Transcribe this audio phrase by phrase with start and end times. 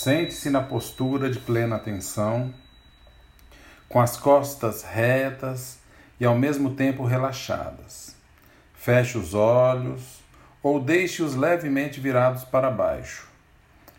[0.00, 2.54] Sente-se na postura de plena atenção,
[3.88, 5.80] com as costas retas
[6.20, 8.14] e ao mesmo tempo relaxadas.
[8.74, 10.20] Feche os olhos
[10.62, 13.28] ou deixe-os levemente virados para baixo.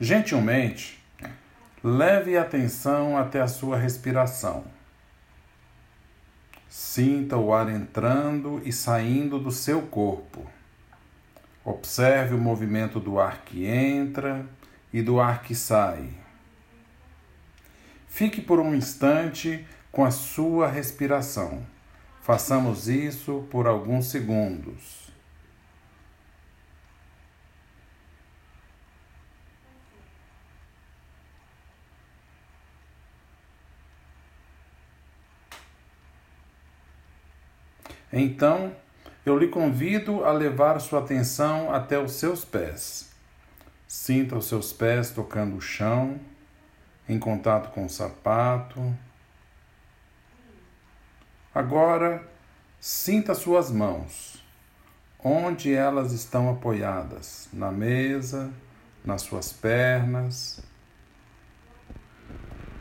[0.00, 0.98] Gentilmente,
[1.84, 4.64] leve a atenção até a sua respiração.
[6.70, 10.50] Sinta o ar entrando e saindo do seu corpo.
[11.62, 14.46] Observe o movimento do ar que entra
[14.92, 16.08] e do ar que sai.
[18.08, 21.66] Fique por um instante com a sua respiração.
[22.20, 25.02] Façamos isso por alguns segundos.
[38.12, 38.76] Então,
[39.24, 43.11] eu lhe convido a levar sua atenção até os seus pés.
[43.92, 46.18] Sinta os seus pés tocando o chão,
[47.06, 48.80] em contato com o sapato.
[51.54, 52.26] Agora,
[52.80, 54.42] sinta suas mãos,
[55.22, 58.50] onde elas estão apoiadas, na mesa,
[59.04, 60.62] nas suas pernas.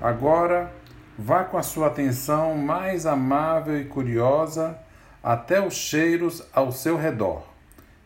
[0.00, 0.74] Agora,
[1.16, 4.76] vá com a sua atenção mais amável e curiosa
[5.22, 7.46] até os cheiros ao seu redor.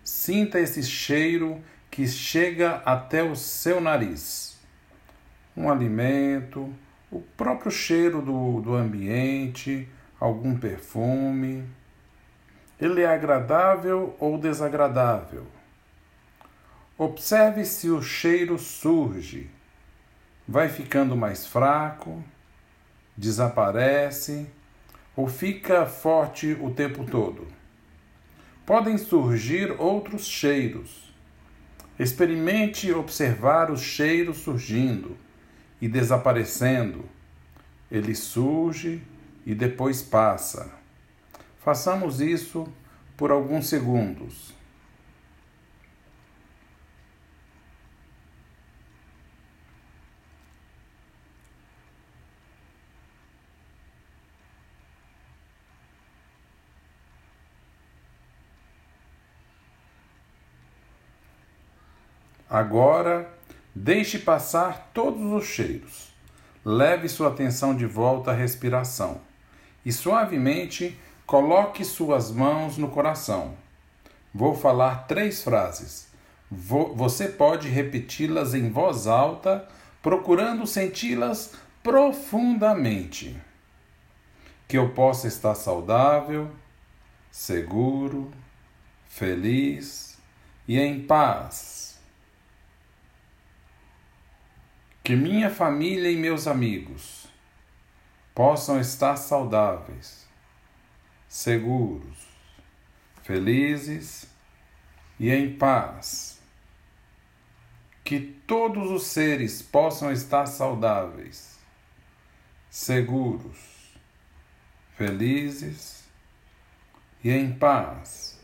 [0.05, 4.59] Sinta esse cheiro que chega até o seu nariz.
[5.57, 6.73] Um alimento,
[7.11, 11.65] o próprio cheiro do, do ambiente, algum perfume.
[12.81, 15.47] Ele é agradável ou desagradável?
[16.97, 19.51] Observe se o cheiro surge,
[20.47, 22.23] vai ficando mais fraco,
[23.17, 24.47] desaparece
[25.17, 27.49] ou fica forte o tempo todo.
[28.65, 31.10] Podem surgir outros cheiros
[32.01, 35.19] Experimente observar os cheiros surgindo
[35.83, 37.05] e desaparecendo.
[37.93, 39.03] Ele surge
[39.45, 40.73] e depois passa.
[41.63, 42.67] Façamos isso
[43.19, 44.55] por alguns segundos.
[62.51, 63.31] Agora,
[63.73, 66.13] deixe passar todos os cheiros.
[66.65, 69.21] Leve sua atenção de volta à respiração
[69.87, 73.55] e suavemente coloque suas mãos no coração.
[74.35, 76.09] Vou falar três frases.
[76.51, 79.69] você pode repeti-las em voz alta,
[80.03, 83.41] procurando senti-las profundamente.
[84.67, 86.51] Que eu possa estar saudável,
[87.31, 88.33] seguro,
[89.09, 90.19] feliz
[90.67, 91.80] e em paz.
[95.11, 97.27] Que minha família e meus amigos
[98.33, 100.25] possam estar saudáveis,
[101.29, 102.17] seguros,
[103.25, 104.29] felizes
[105.19, 106.41] e em paz.
[108.05, 111.59] Que todos os seres possam estar saudáveis,
[112.71, 113.59] seguros,
[114.97, 116.05] felizes
[117.25, 118.39] e em paz.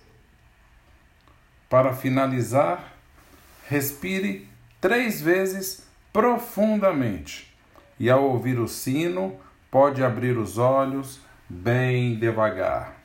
[1.71, 2.93] Para finalizar,
[3.69, 4.49] respire
[4.81, 5.86] três vezes
[6.16, 7.54] profundamente
[8.00, 9.37] e, ao ouvir o sino,
[9.71, 12.96] pode abrir os olhos bem devagar.